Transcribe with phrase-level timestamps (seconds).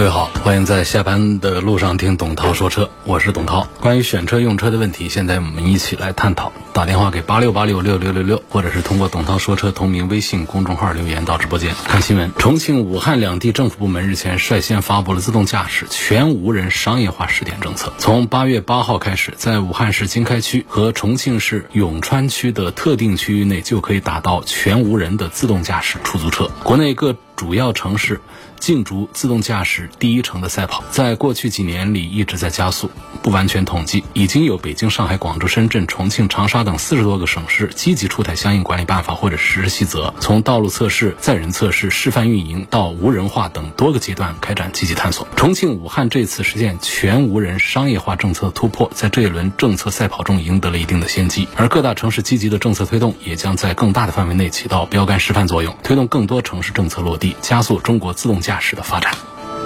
[0.00, 3.68] 各位好，欢迎在下班的路上听董涛说车，我是董涛。
[3.82, 6.50] 关于选车用车的问题，现在我们一起来探讨。
[6.72, 11.74] 打电话给八六八六六六六六，或者是通过董涛说车同名微信公众号留言到直播间。
[11.84, 17.92] 看新闻，重庆、武汉两地政府部门日前率先发布了自动驾驶全无人商业化试点政策。
[17.98, 26.50] 从八月八号开始，在武汉市经开区和重庆市永川区的特定区域内，就可以打到全无人的自动驾驶出租车。
[26.64, 28.20] 国内各主要城市
[28.58, 32.90] 竞逐自动驾驶第一城的赛跑，在过去几年里一直在加速。
[33.22, 45.26] 不完全统计，已经有北京、上海、广州、深圳、重庆、长沙等四十多个省市积极出台相应管理办法或者实施细则，从道路测试、载人测试、示范运营到无人化等多个阶段开展积极探索。
[45.34, 51.48] 重庆、武汉这次实现全无人商业化政策突破，在这一轮政策赛跑中赢得了一定的先机。
[51.56, 59.12] 而各大城市积极的政策推动，也将在更大的范围内起到标杆示范作用，推动更多城市政策落地，加速中国自动驾驶的发展。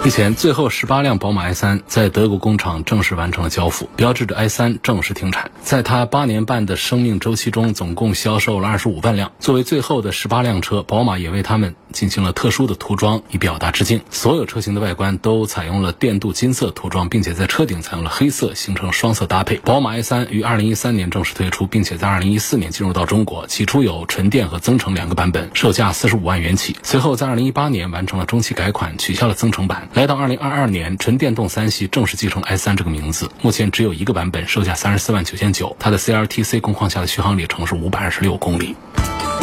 [0.04, 5.50] 日前，最后十八辆宝马 i3 在德国工厂正式完成了交付，标志着 i3 正式停产。
[5.62, 9.32] 在它八年半的生命周期中，总共销售了二十五万辆。
[9.40, 14.02] 作为最后的十八辆车，宝马也为它们进行了特殊的涂装，以表达致敬。
[14.10, 19.56] 所有车型的外观都采用了电镀金色涂装，并且在车顶采用了黑色，形成双色搭配。
[19.56, 23.46] 宝马 i3 于二零一三年正式推出，并且在二零一四年进入到中国。
[23.46, 26.76] 起初有纯电和增程两个版本，售价四十五万元起。
[26.82, 29.88] 随后在二零一八年完成了中期改款，取消了增程版。
[29.94, 33.30] 来到二零二二年，纯电动三系正式继承 i 三这个名字。
[33.42, 35.76] 目前只有一个版本，售价三十四万九千九。
[35.78, 38.74] 它的 CLTC 工况下的续航里程是五百二十六公里。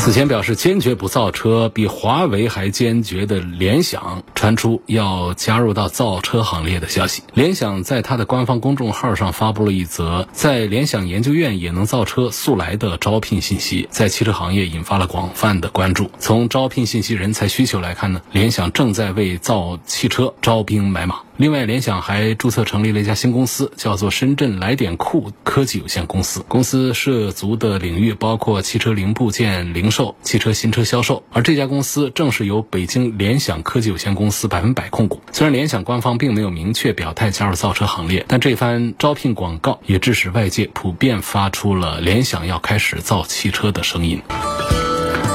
[0.02, 7.22] 此前表示坚决不造车，比华为还坚决的联想传出要加入到造车行列的消息。
[7.36, 16.10] 联想在它的官方公众号上发布了一则在联想研究院也能造车速来的招聘信息，在汽车行业引发了广泛的关注。
[16.18, 21.20] 从招聘信息人才需求来看呢，联想正在为造汽车招兵买马。
[21.42, 26.46] 另外，联想还注册成立了一家新公司，叫做深圳来点酷科技有限公司。
[26.48, 31.24] 公司涉足的领域包括汽车零部件零售、汽车新车销售。
[31.32, 35.20] 而这家公司正是由北京联想科技有限公司百分百控股。
[35.32, 44.22] 虽然联想官方并没有明确表态加入造车行列，但这番招聘广告也致使外界普遍发出了联想要开始造汽车的声音。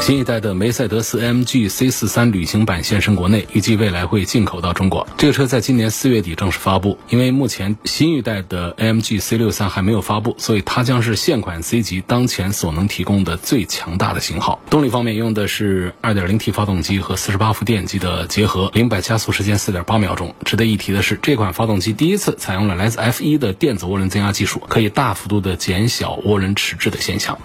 [0.01, 5.05] 新一代的梅赛德斯 MG C43 旅行版现身国内，预计未来会进口到中国。
[5.17, 6.97] 这个车在今年四月底正式发布。
[7.09, 14.61] 因为目前新一代的 MG C63 还没有发布，所以它将是现款 C 级当前所能提供的最强大的型号。
[14.71, 20.33] 动力方面用的是 2.0T 发动机和48伏电机的结合，零百加速时间4.8秒钟。
[20.45, 27.37] 值得一提的是，这款发动机第一次采用了来自 F1 的电子涡轮增压技术，可以大幅度的减小涡轮迟滞的现象。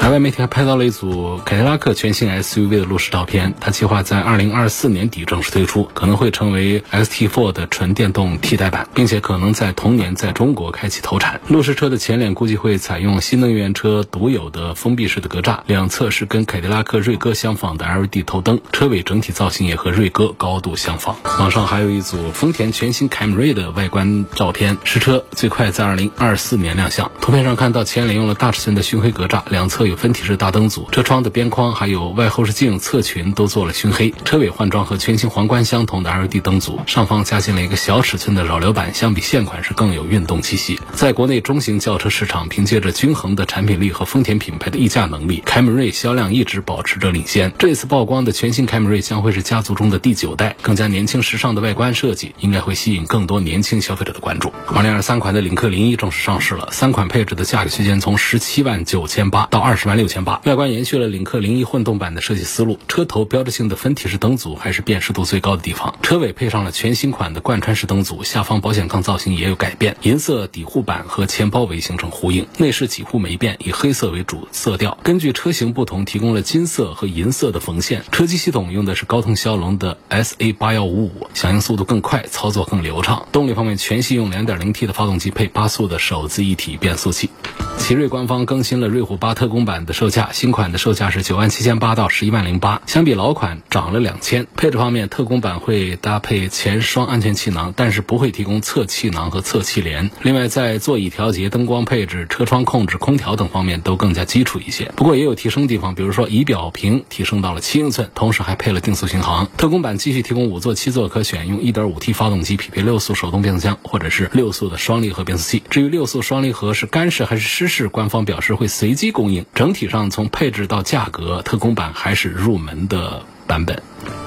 [0.00, 11.42] 海外媒体还拍到了一组凯迪拉克全新 SUV 的路试照片，它计划在2024年底正式推出，可能会成为 XT4 的纯电动替代版，并且可能在同年在中国开启投产。
[11.48, 21.16] 路试车的前脸估计会采用新能源车独有的封闭式的格栅，两侧是跟凯迪拉克锐歌相仿的 LED 头灯，车尾整体造型也和锐歌高度相仿。
[21.38, 27.10] 网上还有一组丰田全新凯美瑞的外观照片，实车最快在2024年亮相。
[27.20, 40.80] 图片上看到前脸用了大尺寸的熏黑格栅，两侧有分体式大灯组，车窗的边框还有外后视镜侧裙都做了熏黑，车尾换装和全新皇冠相同的 LED 灯组，上方加进了一个小尺寸的扰流板，相比现款是更有运动气息。
[40.92, 47.52] 在国内中型轿车市场，凭借着均衡的产品力和丰田品牌的溢价能力，凯美瑞销量一直保持着领先。
[47.58, 54.52] 这次曝光的全新凯美瑞将会是家族中的第九代，更加年轻时尚的外观设计，应该会吸引更多年轻消费者的关注。
[54.68, 83.26] 2023款的领克零一正式上市了，三款配置的价格区间从十七万九千八到二十万六千八，外观延续了领克零一混动版的设计思路，车头标志性的分体式灯组还是辨识度最高的地方，车尾配上了全新款的贯穿式灯组，下方保险杠造型也有改变，银色底护板和前包围形成呼应，内饰几乎没变，以黑色为主色调，根据车型不同提供了金色和银色的缝线，车机系统用的是高通骁龙的 SA 八幺五五，响应速度更快，操作更流畅。
[83.32, 87.30] 动力方面，全系用 2.0T 的发动机配八速的手自一体变速器。
[87.78, 94.46] 奇瑞官方更新了瑞虎八特工版的售价，新款的售价是九万七千八到十一万零八，相比老款涨了两千。
[94.56, 100.10] 配置方面，特工版会搭配前双安全气囊，但是不会提供侧气囊和侧气帘。
[100.22, 104.92] 另外，在座椅调节、灯光配置、车窗控制、空调等方面都更加基础一些。
[104.96, 109.48] 不过也有提升地方，比如说仪表屏提升到了七英寸，同时还配了定速巡航。
[109.56, 115.62] 特工版继续提供五座、七座可选，用 1.5T 发动机，匹配六速手动变速箱或者是六速的双离合变速器。
[115.68, 119.46] 至于六速双离合是干式还是湿式，官方表示会随机供应。
[119.54, 123.82] 整体上从配置到价格，特供版还是入门的版本。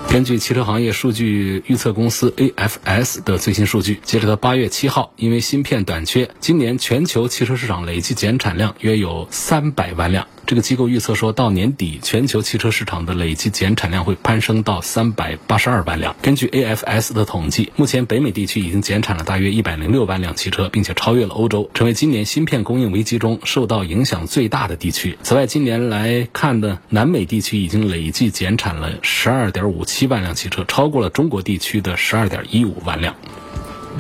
[0.10, 10.28] 根据汽车行业数据预测公司 AFS 的最新数据，截止到八月七号，因为芯片短缺，今年全球汽车市场累计减产量约有三百万辆。
[10.52, 16.14] 这个机构预测说，到年底，全球汽车市场的累计减产量会攀升到三百八十二万辆。
[16.22, 25.18] 根据 AFS 的统计，目前北美地区已经减产了大约一百零六万辆汽车，并且超越了欧洲，成为今年芯片供应危机中受到影响最大的地区。
[25.24, 33.16] 此外，今年来看呢，南美地区已经累计减产了十二点五七万辆汽车，超过了中国地区的十二点一五万辆。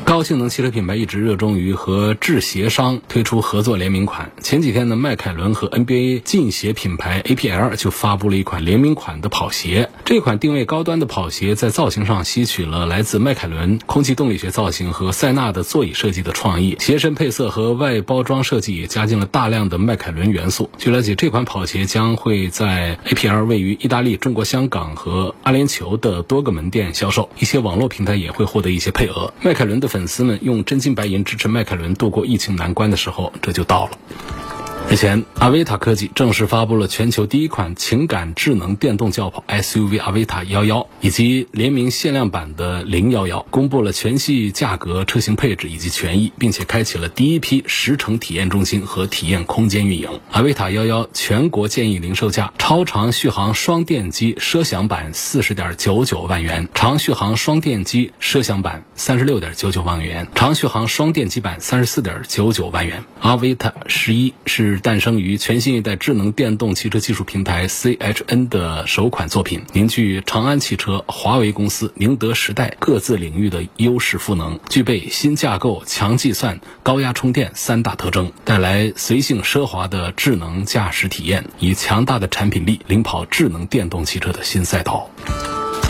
[0.05, 4.31] 高性能汽车品牌一直热衷于和制鞋商推出合作联名款。
[4.41, 9.89] 前几天呢，迈凯伦和 NBA 进鞋品牌 APL 就发布了一款联名款的跑鞋。
[10.05, 20.69] 这款定位高端的跑鞋在造型上吸取了来自迈凯伦空气动力学造型和塞纳的座椅设计的创意，鞋身配色和外包装设计也加进了大量的迈凯伦元素。
[20.77, 29.33] 据了解，这款跑鞋将会在 APL 位于意大利、中国香港和阿联酋的多个门店销售，一些网络平台也会获得一些配额。
[29.41, 34.60] 迈凯伦的粉丝们用真金白银支持迈凯伦度过疫情难关的时候，这就到了。
[34.91, 50.19] 日前，阿维塔科技正式发布了全球第一款情感智能电动轿跑 SUV 阿维塔幺幺，以及联名限量版的零幺幺，公布了全系价格、车型配置以及权益，并且开启了第一批十城体验中心和体验空间运营。
[50.29, 63.05] 阿维塔幺幺全国建议零售价：超长续航双电机奢享版四十点九九万元，长续航双电机奢享版三十六点九九万元，长续航双电机版三十四点九九万元。
[63.21, 64.80] 阿维塔十一是。
[64.81, 85.09] 诞生于全新一代智能电动汽车技术平台 CHN 的首款作品，凝聚长安汽车、华为公司、宁德时代各自领域的优势赋能，具备新架构、强计算、高压充电三大特征，带来随性奢华的智能驾驶体验，以强大的产品力领跑智能电动汽车的新赛道。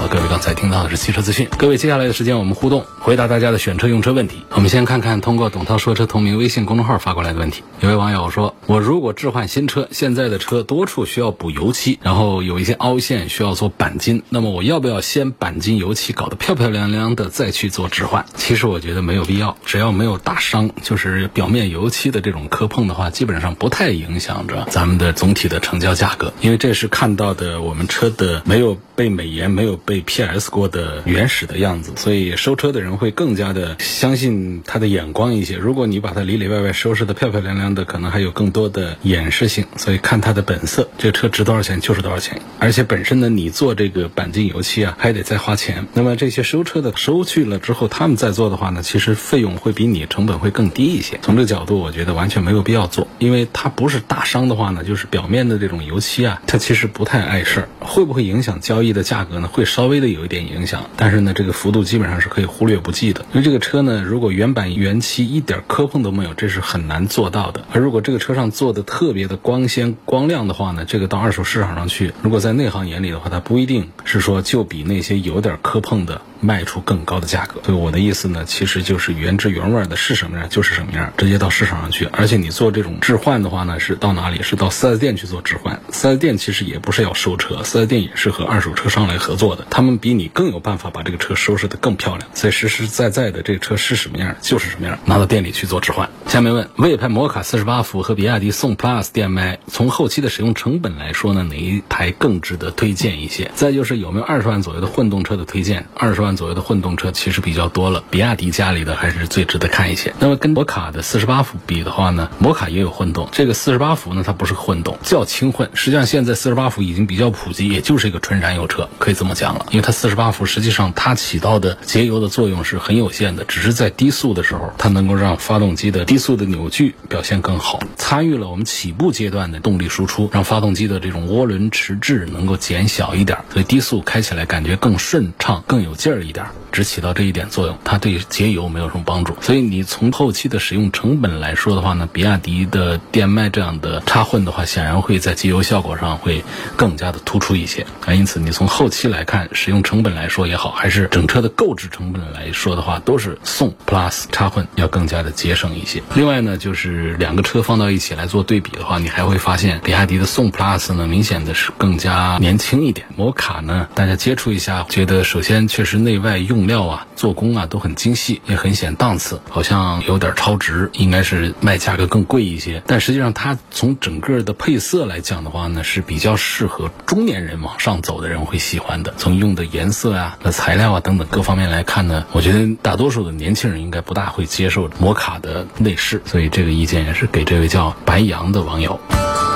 [0.07, 1.47] 各位刚才听到的是汽车资讯。
[1.57, 4.43] 各位，接下来的时间我们互动，回答大家的选车用车问题。
[4.49, 7.63] 我们先看看通过董涛说车同名微信公众号发过来的问题。
[7.79, 29.90] 有位网友说：“我如果置换新车，现在的车多处需要补油漆，然后有一些凹陷需要做钣金，那么我要不要先钣金油漆搞得漂漂亮亮的，再去做置换？”其实我觉得没有必要，只要没有大伤，就是表面油漆的这种磕碰的话，基本上不太影响着咱们的总体的成交价格，因为这是看到的我们车的没有被美颜、没有被。
[29.91, 35.57] 被 PS 过的原始的样子，所以收车的人会更加的相信他的眼光一些。
[35.57, 39.65] 如果你把它里里外外收拾的漂漂亮亮的，可能还有更多的掩饰性。
[39.75, 42.41] 所以看它的本色，这车值多少钱就是多少钱。
[42.57, 45.85] 而且本身呢，你做这个钣金油漆啊，还得再花钱。
[45.93, 51.19] 那么这些收车的收去了之后，他们再做的话呢，其实费用会比你成本会更低一些。
[51.21, 57.67] 从这个角度，我觉得完全没有必要做，因为它不是大伤的话呢，就是表面的这种油漆啊，它其实不太碍事儿。
[57.81, 59.49] 会不会影响交易的价格呢？
[59.51, 59.80] 会稍。
[59.81, 63.25] 稍微的有一点影响，但是呢，这个幅度基本上是可以忽略不计的。
[63.33, 67.65] 因为这个车呢，如果原版原漆一点磕碰都没有，这是很难做到的。
[67.73, 76.21] 而如果这个车上做的特别的光鲜光亮的话呢，这个到二手市场上去，如果在内行眼里的话，它不一定是说就比那些有点磕碰的。
[76.41, 82.05] 卖出更高的价格，所以我的意思呢，其实就是原汁原味的是什么样就是什么样，直接到市场上去。
[82.11, 84.41] 而且你做这种置换的话呢，是到哪里？
[84.41, 85.79] 是到 4S 店去做置换。
[85.91, 92.27] 4S 店其实也不是要收车，4S 店也是和二手车商来合作的，他们比你更有办法把这个车收拾得更漂亮。
[92.33, 96.09] 所以实实在在的这个车是什么样就是什么样，拿到店里去做置换。
[96.25, 103.51] 下面问，魏牌摩卡48伏和比亚迪宋 PLUS 电麦，从后期的使用成本来说呢，哪一台更值得推荐一些？
[103.53, 105.87] 再就是有没有二十万左右的混动车的推荐？
[105.93, 106.30] 二十万。
[106.35, 110.13] 左右的混动车其实比较多了，比亚迪家里的还是最值得看一些。
[110.17, 115.69] 那么跟摩卡的四十八伏比的话呢，摩卡也有混动，这个四十八伏呢它不是混动，叫轻混。
[115.73, 119.65] 实际上现在四十八伏已经比较普及，也就是一个纯燃油车，可以这么讲了。
[119.69, 126.21] 因为它四十八伏实际上它起到的节油的作用是很有限的，只是在低速的时候它能够让发动机的低速。
[126.21, 136.45] 速的扭矩表现更好，参与了我们起步阶段的动力输出，让发动机的这种涡轮迟滞能够减小一点，所以低速开起来感觉更顺畅、更有劲儿一点。
[136.71, 139.35] 只起到这一点作用，它对节油没有什么帮助。
[139.41, 146.43] 所以你从后期的使用成本来说的话呢，比亚迪的电麦这样的插混的话，显然会在节油效果上会
[146.77, 148.13] 更加的突出一些啊。
[148.13, 156.01] 因此你从后期来看，使用成本来说也好，还是整车的购置成本来说的话，都是宋 Plus 插混要更加的节省一些。
[156.15, 163.05] 另外呢，就是两个车放到一起来做对比的话，你还会发现比亚迪的宋 Plus 呢，明显的是更加年轻一点。
[163.17, 166.61] 摩卡呢，大家接触一下，觉得首先确实内内外用。
[166.61, 172.83] 料啊，做工啊都很精细，也很显档次，好像有点超值，应该是卖价格更贵一些。
[172.85, 179.13] 但实际上，它从整个的配色来讲的话呢，是比较适合中年人往上走的人会喜欢的。
[179.17, 188.99] 从用的颜色啊、和材料啊等等各方面来看呢，我觉得大多数的年轻人应该不大会接受摩卡的内饰，所以这个意见也是给这位叫白羊的网友。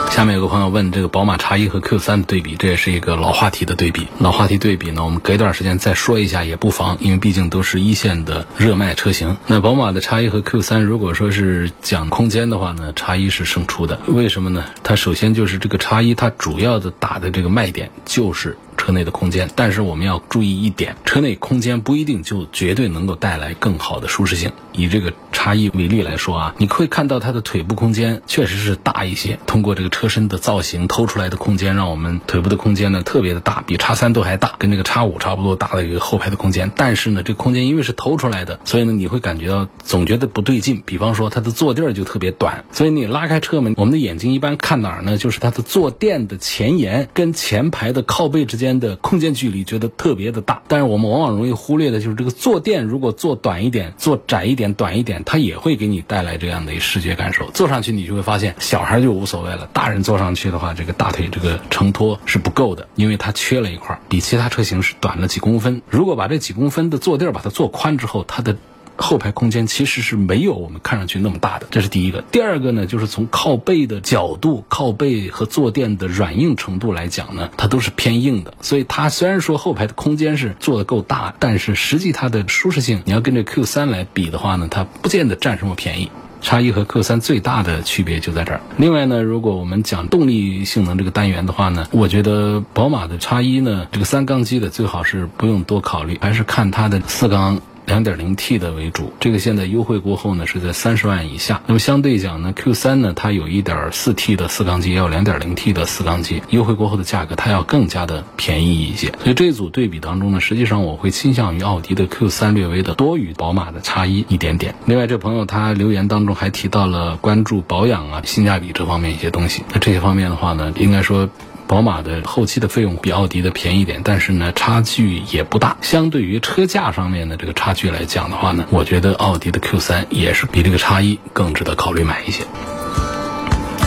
[0.10, 4.08] 下面有个朋友问这个宝马叉一和 Q 三的对比，这也是一个老话题的对比。
[4.18, 9.36] 老话题对比呢，我们隔一段时间再说一下也不妨，因为毕竟都是一线的热卖车型。
[9.48, 14.00] 那宝马的叉一和 Q 三，如果说是讲空间的话呢，叉一是胜出的。
[14.08, 14.64] 为什么呢？
[14.84, 18.58] 它首先就是这个叉一，它主要的打的这个卖点就是。
[18.86, 24.52] 车内的空间，但是我们要注意一点，车内空间不一定就绝对能够带来更好的舒适性。
[24.74, 29.40] 以这个差异为例来说啊，你会看到它的腿部空间确实是大一些。
[29.48, 36.72] 通过这个车身的造型偷出来的空间，让我们腿部的空间呢特别的大，比叉三都还大，跟这个叉五差不多大的一个后排的空间。
[36.76, 40.84] 但是呢，这空间因为是偷出来的，所以呢你会感觉到总觉得不对劲。
[40.86, 45.18] 比方说它的坐垫就特别短，所以你拉开车门，我们的眼睛一般看哪儿呢？
[45.18, 48.75] 就是它的坐垫的前沿跟前排的靠背之间。
[48.80, 57.50] 的空间距离觉得特别的大，但是我们往往容易忽略的就是这个坐垫，如果坐短一点、坐窄一点、短一点，它也会给你带来这样的视觉感受。
[57.52, 65.82] 坐上去你就会发现，小孩就无所谓了，大人坐上去的话，这个大腿这个承托是不够的，因为它缺了一块，比其他车型是短了几公分。
[65.90, 68.56] 如果把这几公分的坐垫儿把它做宽之后，它的
[68.98, 72.24] 后排空间其实是没有我们看上去那么大的，这是第一个。
[72.32, 78.54] 第二个呢，就是从靠背的角度、靠背和坐垫的软硬程度来讲呢，它都是偏硬的。
[78.62, 86.10] 所以它虽然说后排的空间是做的够大，但是实际它的舒适性，你要跟这 Q 三来比的话呢，它不见得占什么便宜。
[86.42, 88.62] 叉一和 Q 三最大的区别就在这儿。
[88.78, 97.60] 另外呢，如果我们讲动力性能这个单元的话呢，我觉得宝马的叉一呢，这个三缸机的最好是不用多考虑，还是看它的四缸。
[97.86, 101.62] 两点零 T 的为主，这个现在优惠过后呢是在三十万以下。
[101.68, 109.08] 那么相对讲呢，Q 三呢它有一点四 T 的四缸机，也有两点零 T 的四缸机，优惠过后的价格它要更加的便宜一些。
[109.24, 114.76] 所以这组对比当中呢，实际上我会倾向于奥迪的 Q 三略微的多于宝马的差一一点点。
[114.86, 119.64] 另外，这朋友他留言当中还提到了关注保养啊、性价比这方面一些东西。
[119.72, 121.30] 那这些方面的话呢，应该说。
[121.68, 125.78] 宝马的后期的费用比奥迪的便宜点，但是呢差距也不大。
[125.82, 132.44] 相对于车价上面的这个差距来讲的话呢，我觉得奥迪的 Q 三也是比这个叉一更值得考虑买一些。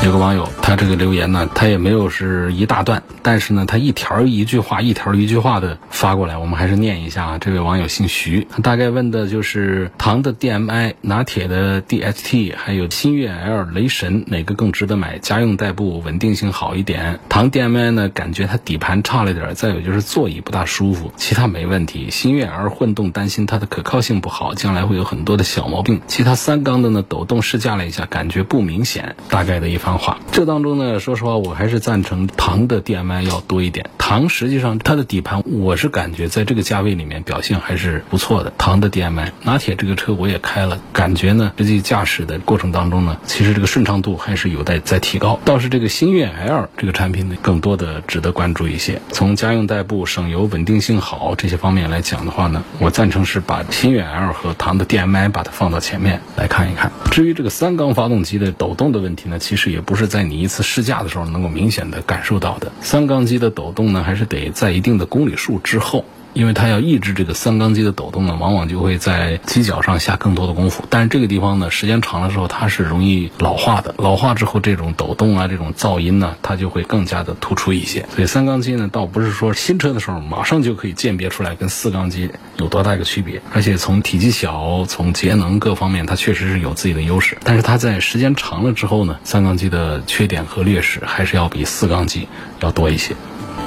[0.04, 7.38] 有个网友，他这个留言呢，他也没有是一大段，但是呢，他一条一句话，一条一句话的发过来，我们还是念一下啊。
[7.38, 15.18] 这位网友姓徐，他大概问的就是唐的 DMI、拿铁的 DHT，还有新悦 L、雷神哪个更值得买？
[15.18, 17.18] 家用代步，稳定性好一点。
[17.28, 22.08] 唐 DMI 呢，感觉它底盘差了点，再有就是座椅不大舒服，其他没问题。
[22.10, 26.00] 新悦 L 混动担心它的可靠性不好，将来会有很多的小毛病。
[26.06, 29.16] 其他三缸的呢，抖动试驾了一下，感觉不明显。
[29.28, 29.88] 大概的一番。
[29.97, 33.88] 话，这当中呢，说实话，我还是赞成唐的 DMI 要多一点。
[33.97, 38.52] 唐实际上它的底盘，我是感觉在这个价位里面表现还是不错的。
[38.59, 45.38] 唐的 DMI，拿铁这个车我也开了，感觉呢，实际驾驶的过程当中呢，其实这个顺畅度还是有待再提高。
[45.45, 49.00] 倒是这个星越 L 这个产品呢，更多的值得关注一些。
[49.12, 56.90] 从家用代步、省油、稳定性好这些方面来讲的话呢，我赞成是把星越 L 和唐的 DMI 把它放到前面来看一看。
[57.11, 59.88] 至于这个三缸发动机的抖动的问题呢，其实也也。
[59.88, 62.70] 不是在你一次试驾的时候能够明显的感受到的。
[62.82, 66.04] 三缸机的抖动呢，还是得在一定的公里数之后。
[66.35, 70.85] 因为它要抑制这个三缸机的抖动呢，往往就会在机脚上下更多的功夫。
[70.88, 73.94] 但是这个地方呢，时间长了之后，它是容易老化的。
[73.99, 78.06] 老化之后，这种抖动啊，这种噪音呢，它就会更加的突出一些。
[78.14, 83.40] 所以三缸机呢，倒不是说新车的时候马上就可以鉴别出来跟四缸机有多大一个区别。
[83.52, 87.37] 而且从体积小、从节能各方面，它确实是有自己的优势。
[87.42, 92.28] 但是它在时间长了之后呢，三缸机的缺点和劣势还是要比四缸机
[92.61, 93.16] 要多一些。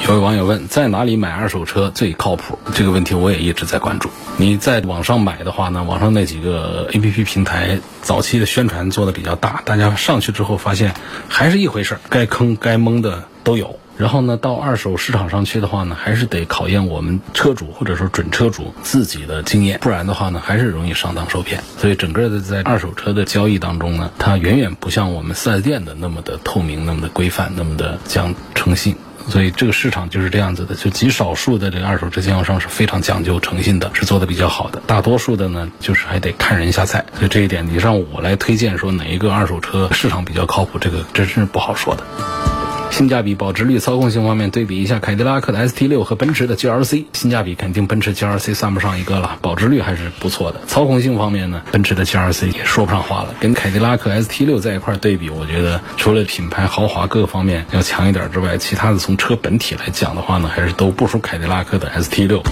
[0.07, 2.57] 有位网友问，在哪里买二手车最靠谱？
[2.73, 4.09] 这个问题我也一直在关注。
[4.37, 10.95] 你在网上买的话呢，网上那几个 A P P 平台早期的宣传做的比较大，大家上去之后发现
[11.29, 13.79] 还是一回事儿，该坑该蒙的都有。
[13.95, 21.63] 然后呢，到二手市场上去的话呢，还是得考验我们车主或者说准车主自己的经验，不然的话呢，还是容易上当受骗。
[21.77, 28.95] 所以整个的在二手车的交易当中呢，它远远不像我们四 S 店的那么的透明、那么的规范、那么的讲诚信。
[29.29, 34.81] 所以这个市场就是这样子的，就极少数的这个二手车经销商是非常讲究诚信的，是做的比较好的。
[34.85, 37.05] 大多数的呢，就是还得看人下菜。
[37.15, 42.60] 所以这一点，你让我来推荐说哪一个二手车市场比较靠谱，这个真是不好说的。
[42.91, 50.61] 性价比、保值率、操控性方面对比一下凯迪拉克的 ST 六和奔驰的 GLC，性价比肯定奔驰 GLC 算不上一个了，保值率还是不错的。
[50.67, 53.33] 操控性方面呢，奔驰的 GLC 也说不上话了。
[53.39, 62.43] 跟凯迪拉克 ST 六在一块对比，我觉得除了品牌豪华各个方面要强一点之外，其他的从车本体来讲的话呢，还是都不输凯迪拉克的 ST 六。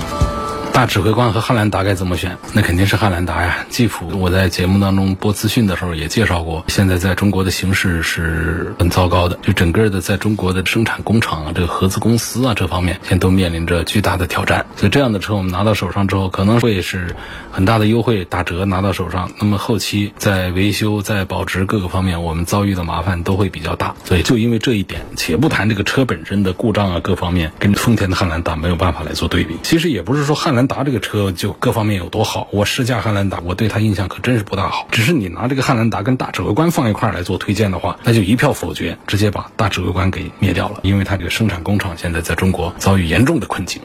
[0.80, 2.38] 大指挥官和汉兰达该怎么选？
[2.54, 3.66] 那肯定是汉兰达呀。
[3.68, 14.66] 吉普，我在节目当中播资讯的时候也介绍过，现在在中国的形势是很糟糕的，就整个的在中国的生产工厂啊，这个合资公司啊这方面，现在都面临着巨大的挑战。
[14.78, 17.14] 所以这样的车我们拿到手上之后，可能会是
[17.52, 23.94] 很大的优惠打折拿到手上，那么后期在维修、在保值各个方面，我们遭遇的麻烦都会比较大。
[24.06, 29.58] 所以就因为这一点，且不谈这个车本身的故障啊各方面，跟丰田的汉兰达没有办法来做对比。
[29.62, 30.69] 其实也不是说汉兰。
[30.70, 34.88] 达这个车就各方面有多好，我试驾汉兰达，我对它印象可真是不大好。
[34.92, 43.82] 只是你拿这个汉兰达跟大指挥官放一块来做推荐的话，那就一票否决，直接把大指挥官给灭掉了，因为它这个生产工厂现在在中国遭遇严重的困境。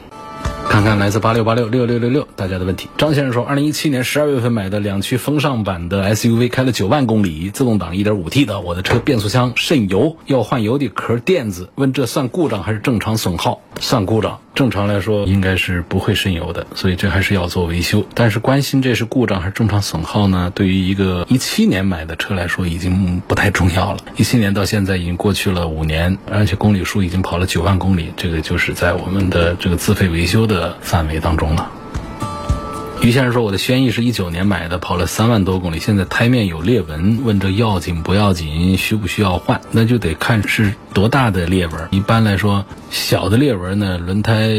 [0.67, 2.89] 看看来自八六八六六六六六大家的问题。
[2.97, 13.61] 张先生说，二零一七年十二月份买的两驱风尚版的 SUV，开了九万公里，自动挡一点五 T 的，我的车变速箱渗油，要换油底壳垫子，问这算故障还是正常损耗？
[13.79, 14.39] 算故障。
[14.55, 18.05] 正常来说应该是不会渗油的，所以这还是要做维修。
[18.13, 20.51] 但是关心这是故障还是正常损耗呢？
[20.55, 23.99] 对于一个一七年买的车来说，已经不太重要了。
[24.15, 31.69] 一七年到现在已经过去了五年，而且公里数已经跑了九万公里，这个就是在我们的这个自费维修的范围当中了。
[33.05, 39.61] 于先生说：“我的轩逸是一九年买的，跑了三万多公里，现在胎面有裂纹，问这要紧不要紧，需不需要换？
[39.69, 41.87] 那就得看是多大的裂纹。
[41.91, 44.49] 一般来说，小的裂纹呢，轮胎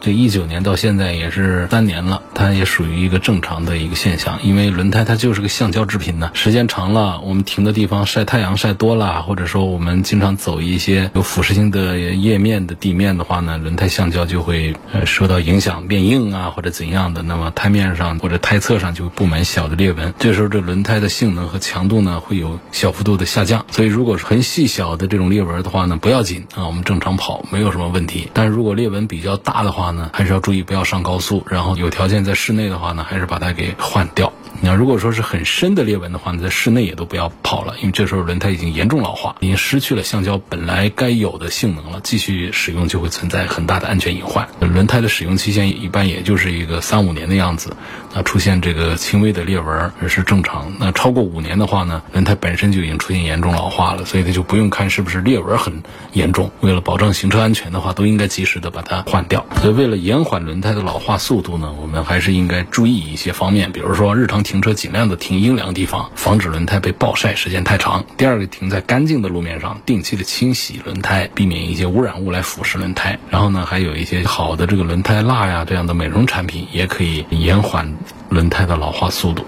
[0.00, 4.38] 这一九年到现在也是三年了，它也属于一个正常的一个现象。
[4.44, 23.64] 因为轮胎它就是个橡胶制品呢，时间长了，我们停的地方晒太阳晒多了，或者说我们经常走一些有腐蚀性的液面的地面的话呢，轮胎橡胶就会受到影响变硬啊，或者怎样的，那么胎。”面上或者胎侧上就布满小的裂纹，这时候这轮胎的性能和强度呢会有小幅度的下降。
[23.70, 28.28] 所以如果是很细小的这种裂纹的话呢，不要紧啊，我们正常跑没有什么问题。
[28.34, 34.30] 但是如果裂纹比较大的话呢，还是要注意不要上高速，然后有条件在室内的话呢，还是把它给换掉。
[34.60, 44.48] 你要如果说是很深的裂纹的话，你，在室内也都不要跑了，因为这时候轮胎已经严重老化，已经失去了橡胶本来该有的性能了，继续使用就会存在很大的安全隐患。
[44.60, 47.76] 轮胎的使用期限一般也就是一个三五年的样子，
[48.14, 50.72] 那出现这个轻微的裂纹也是正常。
[50.78, 56.50] 那超过五年的话呢，轮胎本身就已经出现严重老化了，所以它就不用看是不是裂纹很严重。
[56.60, 59.46] 为了保证行车安全的话，都应该及时的把它换掉。
[59.62, 64.42] 所以为了延缓轮胎的老化速度呢，我们还是应该注意一些方面，比如说日常。
[64.42, 68.04] 停车尽量的停阴凉地方，防止轮胎被暴晒时间太长。
[68.16, 73.18] 第二个，停在干净的路面上，定期的清洗轮胎，避免一些污染物来腐蚀轮胎。
[73.30, 77.94] 然后呢，还有一些好的这个轮胎蜡呀这样的美容产品，也可以延缓
[78.30, 79.44] 轮胎的老化速度。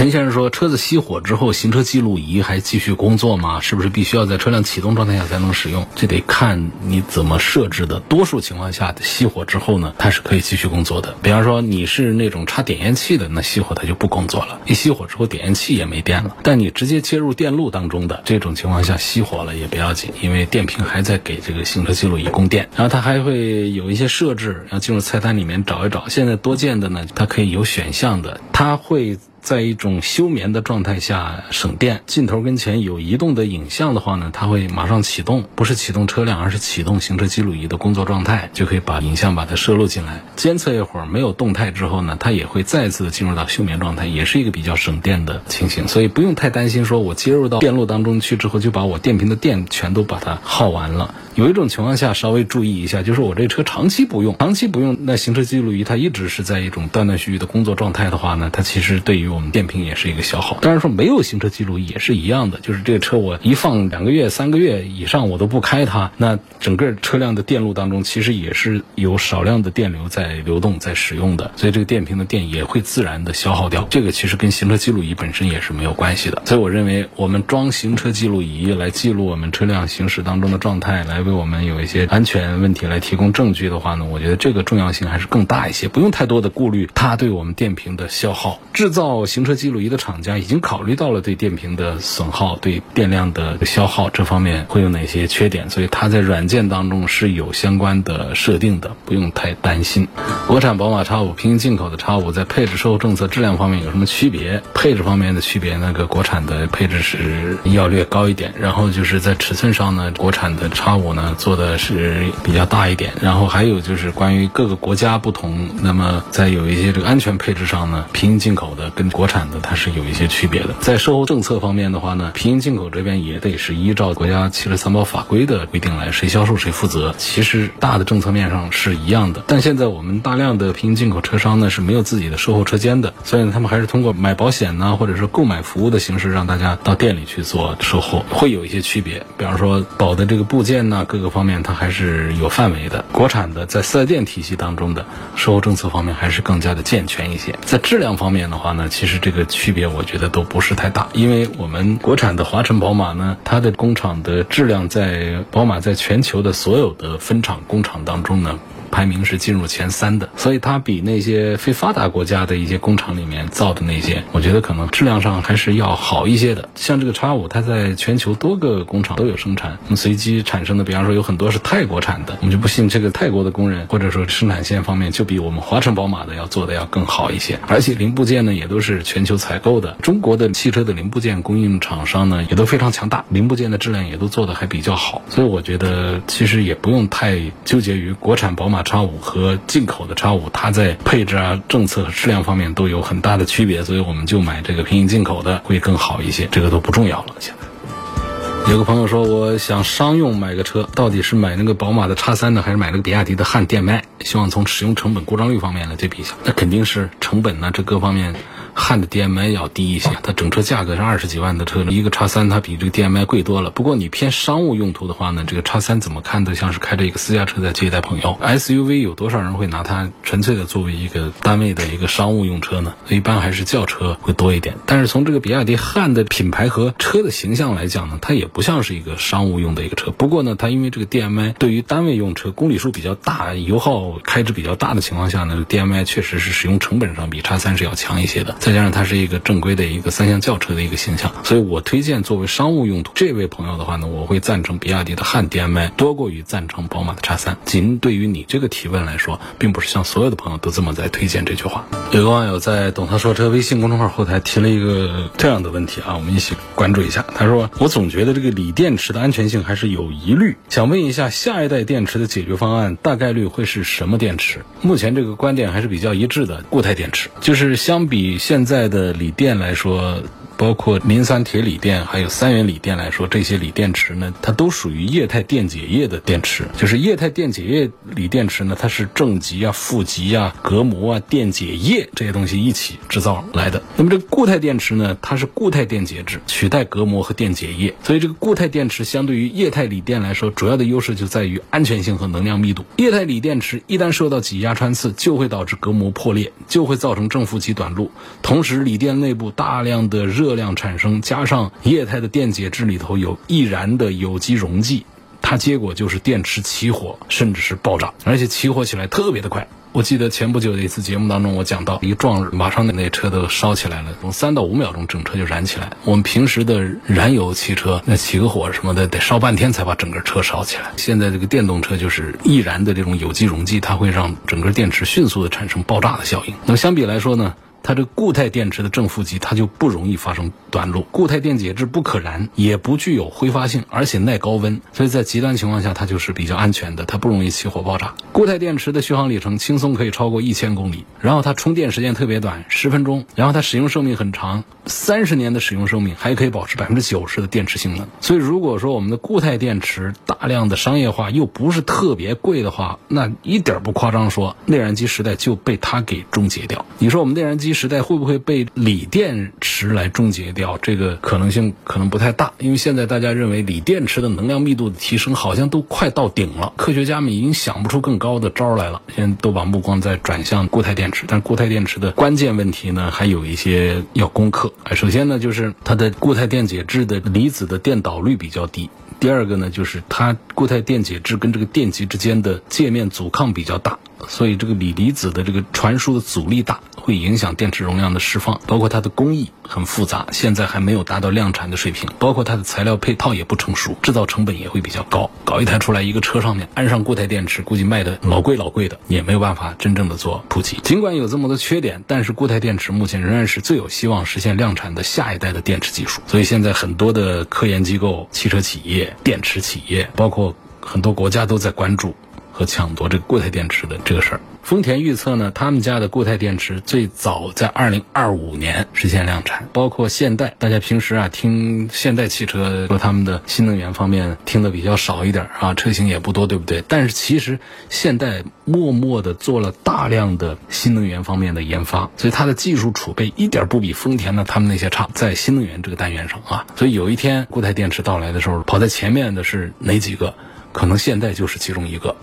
[0.00, 3.60] 陈先生说：“车子熄火之后，行车记录仪还继续工作吗？
[3.60, 5.86] 是不是必须要在车辆启动状态下才能使用？
[5.94, 8.00] 这得看你怎么设置的。
[8.00, 11.14] 多数情况下，熄火之后呢，它是可以继续工作的。
[11.22, 14.58] 比方说你是那种插点烟器的，那熄火它就不工作了。
[14.64, 16.34] 一熄火之后，点烟器也没电了。
[16.42, 22.70] 但你直接接入电路当中的这种情况下，熄火了也不要紧，因为电瓶还在给这个行车记录仪供电。
[22.74, 26.08] 然后它还会有一些设置，要进入菜单里面找一找。
[26.08, 40.20] 现在多见的呢，它可以有选项的，它会。”在一种休眠的状态下省电，镜头跟前有移动的影像的话呢，它会马上启动，不是启动车辆，而是启动行车记录仪的工作状态，就可以把影像把它摄录进来。
[40.36, 45.88] 监测一会儿没有动态之后呢，它也会再次进入到休眠状态，也是一个比较省电的情形。
[45.88, 51.14] 所以不用太担心，说我接入到电路当中去之后，就把我电瓶的电全都把它耗完了。
[51.34, 60.58] 有一种情况下稍微注意一下，就是我这车长期不用，长期不用，那行车记录仪它一直是在一种断断续续的工作状态的话呢，它其实对于我们电瓶也是一个消耗。
[60.60, 73.86] 当然说没有行车记录仪也是一样的，就是这个车我一放两个月、三个月以上我都不开它，那整个车辆的电路当中其实也是有少量的电流在流动、在使用的，所以这个电瓶的电也会自然的消耗掉。
[73.90, 76.42] 这个其实跟行车记录仪本身也是没有关系的。
[76.44, 88.60] 所以我认为我们装行车记录仪来记录我们车辆行驶当中的状态，来为我们有一些安全问题来提供证据的话呢，我觉得这个重要性还是更大一些，不用太多的顾虑它对我们电瓶的消耗。
[88.72, 100.08] 制造我行车记录仪的厂家已经考虑到了对电瓶的损耗、对电量的消耗这方面会有哪些缺点，所以它在软件当中是有相关的设定的，不用太担心。
[100.48, 104.62] 国产宝马 X 五、平行进口的 X 五在配置、售后政策、质量方面有什么区别？
[104.72, 120.74] 配置方面的区别，那个国产的配置是要略高一点，然后就是在尺寸上呢，国产的 X 五呢做的是比较大一点，然后还有就是关于各个国家不同，那么在有一些这个安全配置上呢，平行进口的跟国产的它是有一些区别的。
[120.80, 127.14] 在售后政策方面的话呢，平行进口这边也得是依照国家汽车三包法规的规定来，谁销售谁负责。
[127.18, 139.24] 其实大的政策面上是一样的，但现在我们大量的平行进口车商呢是没有自己的售后车间的，所以他们还是通过买保险呢，或者是购买服务的形式让大家到店里去做售后，会有一些区别。
[139.36, 143.04] 比方说保的这个部件呢，各个方面它还是有范围的。
[143.12, 145.04] 国产的在四 S 店体系当中的
[145.36, 147.54] 售后政策方面还是更加的健全一些。
[147.62, 158.58] 在质量方面的话呢，其其实这个区别我觉得都不是太大，因为我们国产的华晨宝马呢，它的工厂的质量在宝马在全球的所有的分厂工厂当中呢。
[159.00, 166.68] 排名是进入前三的，所以它比那些非发达国家的一些工厂里面造的那些，我觉得可能质量上还是要好一些的。
[166.74, 177.58] 像这个叉五，它在全球多个工厂都有生产，随机产生的，比方说有很多是泰国产的，我们就不信这个泰国的工人或者说生产线方面就比我们华晨宝马的要做的要更好一些。
[177.68, 188.84] 而且零部件呢也都是全球采购的，中国的汽车的零部件供应厂商呢也都非常强大，零部件的质量也都做的还比较好，所以我觉得其实也不用太纠结于国产宝马。
[188.90, 197.36] 叉五和进口的叉五，它在配置啊、政策和质量方面都有很大的区别，所以我们就买这个平行进口的会更好一些，这个都不重要了。
[197.38, 204.02] 现在有个朋友说，我想商用买个车，到底是买那个宝马的叉三呢，还是买那个比亚迪的汉电麦？
[204.22, 206.34] 希望从使用成本、故障率方面来对比一下。
[206.42, 208.34] 那肯定是成本呢，这各方面。
[208.74, 213.70] 汉的 DMI 要低一些，它整车价格是二十几万的车，一个叉三它比这个 DMI 贵多了。
[213.70, 218.38] 不过你偏商务用途的话呢，这个叉三怎么看都像是开着一个私家车在接待朋友。
[218.42, 222.94] SUV 有多少人会拿它纯粹的作为一个单位的一个商务用车呢？
[223.08, 224.76] 一般还是轿车会多一点。
[224.86, 230.10] 但是从这个比亚迪汉的品牌和车的形象来讲呢，它也不像是一个商务用的一个车。
[230.10, 238.56] 不过呢，它因为这个 DMI 对于单位用车公里数比较大、油耗开支比较大的情况下呢，DMI 确实是使用成本上比叉三是要强一些的。
[238.70, 247.56] 再加上它是一个正规的一个三厢轿车的一个形象，所以我推荐作为商务用途，这位朋友的话呢，我会赞成比亚迪的汉 DM-i 多过于赞成宝马的叉三。
[247.64, 251.84] 仅对于你这个提问来说，并不是像所有的朋友都这么在推荐这句话。
[252.12, 257.26] 有个网友在“懂涛说车”微信公众号后台提了一个这样的问题啊，我们一起关注一下。
[257.34, 269.12] 他说：“我总觉得这个锂电池的安全性还是有疑虑，想问一下下一代电池的解决方案大概率会是什么电池？”目前这个观点还是比较一致的，固态电池，就是相比现在的。
[269.12, 270.20] 锂电来说。
[270.60, 276.66] 包括磷酸铁锂电，还有三元锂电来说，这些锂电池呢，它都属于液态电解液的电池。
[276.76, 283.82] 就是液态电解液锂电池呢，它是正极啊、负极啊、隔膜啊、电解液这些东西一起制造来的。
[283.96, 292.84] 那么这个固态电池呢，它是固态电解质取代隔膜和电解液，所以这个固态电池相对于液态锂电来说，主要的优势就在于安全性和能量密度。
[292.96, 298.10] 液态锂电池一旦受到挤压穿刺，就会导致隔膜破裂，就会造成正负极短路，
[298.42, 300.49] 同时锂电内部大量的热。
[300.50, 305.06] 热量产生，加上液态的电解质里头有易燃的有机溶剂，
[305.40, 309.68] 它结果就是电池起火，甚至是爆炸，而且起火起来特别的快。
[309.92, 315.92] 我记得前不久的一次节目当中，我讲到一撞，马上那车都烧起来了，从三到五秒钟整车就燃起来。
[316.04, 320.90] 我们平时的燃油汽车，那起个火什么的得烧半天才把整个车烧起来。
[320.96, 326.54] 现在这个电动车就是易燃的这种有机溶剂，它会让整个电池迅速的产生爆炸的效应。
[326.64, 327.54] 那么相比来说呢？
[327.82, 331.02] 它这固态电池的正负极它就不容易发生短路。
[331.10, 338.14] 固态电解质不可燃，也不具有挥发性，而且耐高温，所以在极端情况下它就是比较安全的，它不容易起火爆炸。
[338.32, 348.06] 固态电池的续航里程轻松可以超过一千公里，然后它充电时间特别短，十分钟，然后它使用寿命很长，三十年的使用寿命还可以保持百分之九十的电池性能。
[348.20, 356.84] 所以如果说我们的固态电池大量的商业化又不是特别贵的话，那一点不夸张说，内燃机时代就被它给终结掉。
[356.98, 360.78] 你说我们内燃机时代会不会被锂电池来终结掉？
[360.78, 371.24] 这个可能性可能不太大，因为现在大家认为锂电池的能量密度的提升好像都快到顶了，科学家们已经想不出更高的招来了，现在都把目光在转向固态电池。
[371.26, 374.72] 但固态电池的关键问题呢，还有一些要攻克。
[374.94, 378.90] 首先呢，就是它的固态电解质的离子的电导率比较低。
[379.18, 388.60] 第二个呢，就是它固态电解质跟这个电极之间的界面阻抗比较大，所以这个锂离子的这个传输的阻力大，会影响电池容量的释放。
[388.66, 392.08] 包括它的工艺很复杂，现在还没有达到量产的水平。
[392.18, 395.30] 包括它的材料配套也不成熟，制造成本也会比较高。
[395.44, 400.78] 搞一台出来，一个车上面安上固态电池，估计卖的老贵老贵的，也没有办法真正的做普及。
[400.82, 406.20] 尽管有这么多缺点，但是固态电池目前仍然是最有希望实现量产的下一代的电池技术。
[406.26, 409.16] 所以现在很多的科研机构、汽车企业。
[409.22, 412.14] 电池企业，包括很多国家都在关注
[412.60, 414.40] 和抢夺这个固态电池的这个事儿。
[414.62, 419.66] 丰田预测呢，他们家的固态电池最早在二零二五年实现量产。
[419.72, 426.84] 包括现代，大家平时啊听现代汽车说他们的新能源方面听的比较少一点啊，车型也不多，对不对？
[426.86, 436.66] 但是其实现代默默的做了大量的新能源方面的研发，所以它的技术储备一点不比丰田的他们那些差，在新能源这个单元上啊。
[436.76, 440.34] 所以有一天固态电池到来的时候，跑在前面的是哪几个？
[440.72, 442.14] 可能现代就是其中一个。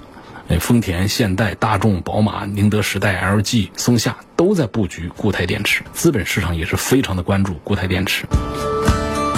[0.60, 8.26] 丰田、现代、大众、宝马、宁德时代、LG、松下都在布局固态电池，资本市场也是非常的关注固态电池。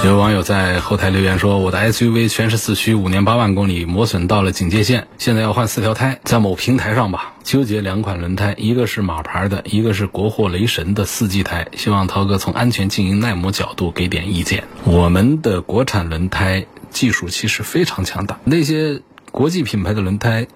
[0.06, 14.64] 有网友在后台留言说：“我的 SUV 全时四驱，五年八万公里，磨损到了警戒线，现在要换四条胎，在某平台上吧，纠结两款轮胎，一个是马牌的，一个是国货雷神的四季胎，希望涛哥从安全经营耐磨角度给点意见。
[14.86, 19.02] 我们的国产轮胎技术其实非常强大，那些
[19.34, 20.48] 国际品牌的轮胎。”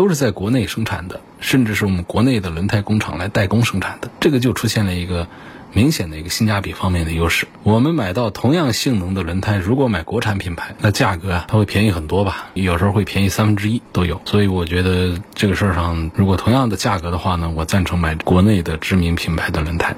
[0.00, 5.28] 都是在国内生产的，甚至是我们国内的轮胎工厂来代工生产的，这个就出现了一个
[5.74, 7.46] 明显的一个性价比方面的优势。
[7.64, 12.46] 我们买到同样性能的轮胎，如果买国产品牌，那价格啊，它会便宜很多吧？
[12.54, 14.22] 有时候会便宜三分之一都有。
[14.24, 19.94] 所以我觉得这个事儿上，如果同样的价格的话呢，我赞成买国内的知名品牌的轮胎。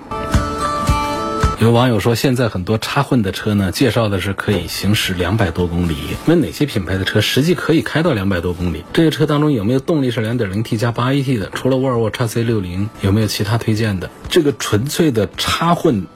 [1.62, 5.94] 有网友说，现在很多插混的车呢，介绍的是可以行驶两百多公里。
[6.26, 8.82] 问哪些品牌的车实际可以开到两百多公里？
[8.92, 11.50] 这些车当中有没有动力是两点零 T 加八 AT 的？
[11.54, 14.10] 除了沃尔沃 x C 六零，有没有其他推荐的？
[14.28, 16.08] 这个纯粹的插混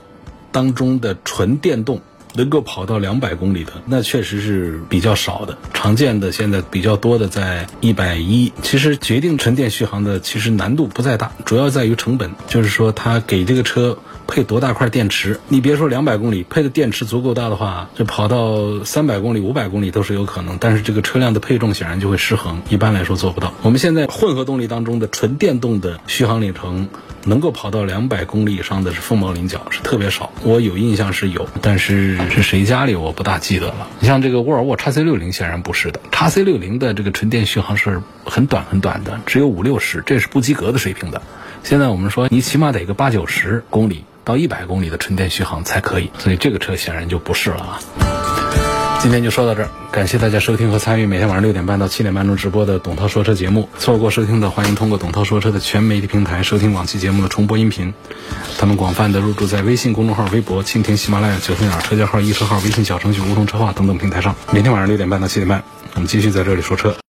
[0.51, 2.01] 当中的纯电动
[2.35, 5.57] 能够跑到两百公里的，那确实是比较少的。
[5.73, 8.53] 常见的现在比较多的在一百一。
[8.63, 13.97] 其实决定纯电续航的，其实难度不再大，主要在于成本，就是说它给这个车。
[14.27, 15.41] 配多大块电池？
[15.49, 20.59] 你别说两百公里，配的电池足够大的话，这跑到三百公里、五百公里都是有可能。
[20.59, 23.55] 但是这个车辆的配重显然就会失衡，一般来说做不到。
[23.63, 26.89] 我们现在混合动力当中的纯电动的续航里程
[27.25, 30.31] 能够跑到两百公里以上的是凤毛麟角，是特别少。
[30.43, 33.89] 我有印象是有，但是是谁家里我不大记得了。
[34.01, 41.23] 你像这个沃尔沃 x C 六零显然不是的，x C 六零的这个纯电续航是很短很短的，只有五六十，这是不及格的水平的。
[41.63, 44.05] 现在我们说你起码得个八九十公里。
[44.27, 47.79] 到一百公里的纯电续航才可以，所以这个车显然就不是了啊。
[49.01, 53.69] 今天就说到这儿，感谢大家收听和参与每天晚上六点半到七点半钟直播的董涛说车节目。
[53.79, 57.95] 错过收听的，欢迎通过董涛说车的全媒体平台收听往期节目的重播音频。
[58.59, 64.35] 他们广泛的入驻在微信公众号、微博、蜻蜓、喜马拉雅、九头鸟车架号、易车号、微信小程序梧桐车话等等平台上。
[64.51, 65.63] 每天晚上六点半到七点半，
[65.95, 66.97] 我们继续在这里说车。